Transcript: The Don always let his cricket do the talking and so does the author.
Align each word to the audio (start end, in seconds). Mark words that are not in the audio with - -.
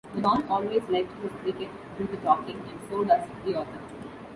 The 0.15 0.21
Don 0.21 0.41
always 0.47 0.81
let 0.89 1.05
his 1.21 1.31
cricket 1.43 1.69
do 1.99 2.07
the 2.07 2.17
talking 2.17 2.59
and 2.59 2.79
so 2.89 3.03
does 3.03 3.29
the 3.45 3.53
author. 3.59 3.79